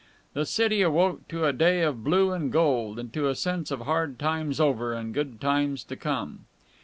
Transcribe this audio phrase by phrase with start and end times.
[0.33, 3.81] The city awoke to a day of blue and gold and to a sense of
[3.81, 6.45] hard times over and good times to come.